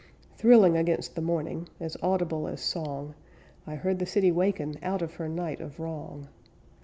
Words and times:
Thrilling 0.35 0.75
against 0.75 1.13
the 1.13 1.21
morning, 1.21 1.69
As 1.79 1.95
audible 2.01 2.47
as 2.47 2.59
song, 2.59 3.13
I 3.67 3.75
heard 3.75 3.99
the 3.99 4.07
city 4.07 4.31
waken 4.31 4.77
Out 4.81 5.03
of 5.03 5.13
her 5.17 5.29
night 5.29 5.61
of 5.61 5.79
wrong. 5.79 6.27